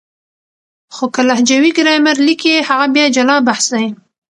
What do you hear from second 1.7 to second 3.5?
ګرامر ليکي هغه بیا جلا